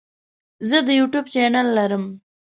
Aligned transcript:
زه 0.69 0.77
د 0.87 0.87
یوټیوب 0.99 1.25
چینل 1.33 1.67
لرم. 1.77 2.03